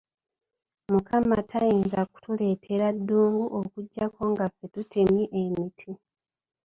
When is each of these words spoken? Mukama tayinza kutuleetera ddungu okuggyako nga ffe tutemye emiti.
Mukama 0.91 1.37
tayinza 1.51 1.99
kutuleetera 2.11 2.87
ddungu 2.97 3.43
okuggyako 3.61 4.21
nga 4.31 4.45
ffe 4.49 4.65
tutemye 4.73 5.25
emiti. 5.41 5.91